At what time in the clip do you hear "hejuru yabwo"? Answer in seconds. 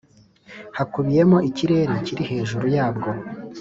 2.31-3.09